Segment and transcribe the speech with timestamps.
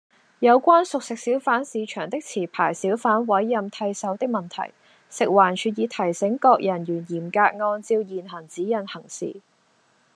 [0.39, 4.73] 有關熟食小販市場的持牌小販委任替手的問題，
[5.11, 9.41] 食環署已提醒各人員嚴格按照現行指引行事